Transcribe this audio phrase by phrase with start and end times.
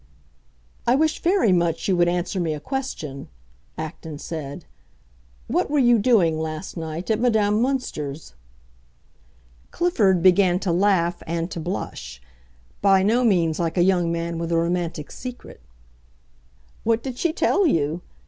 [0.87, 3.27] "I wish very much you would answer me a question,"
[3.77, 4.65] Acton said.
[5.45, 8.33] "What were you doing, last night, at Madame Münster's?"
[9.69, 12.19] Clifford began to laugh and to blush,
[12.81, 15.61] by no means like a young man with a romantic secret.
[16.83, 18.01] "What did she tell you?"